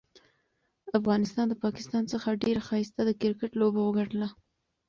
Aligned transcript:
افغانستان 0.99 1.45
ده 1.51 1.55
پاکستان 1.65 2.03
څخه 2.13 2.39
ډيره 2.43 2.61
ښايسته 2.67 3.01
د 3.05 3.11
کرکټ 3.21 3.51
لوبه 3.61 3.81
وګټله. 3.83 4.27